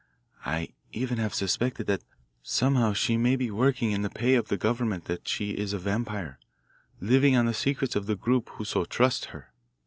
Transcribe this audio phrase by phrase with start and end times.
[0.47, 2.03] I even have suspected that
[2.41, 5.77] somehow she may be working in the pay of the government that she is a
[5.77, 6.39] vampire,
[6.99, 9.53] living on the secrets of the group who so trust her.